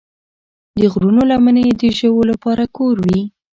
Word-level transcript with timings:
د 0.79 0.81
غرونو 0.93 1.21
لمنې 1.31 1.65
د 1.81 1.83
ژویو 1.97 2.21
لپاره 2.31 2.63
کور 2.77 2.95
وي. 3.05 3.21